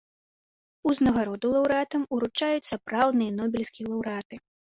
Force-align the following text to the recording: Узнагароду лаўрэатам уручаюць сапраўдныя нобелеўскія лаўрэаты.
Узнагароду 0.91 1.51
лаўрэатам 1.55 2.01
уручаюць 2.17 2.67
сапраўдныя 2.71 3.31
нобелеўскія 3.39 3.87
лаўрэаты. 3.93 4.35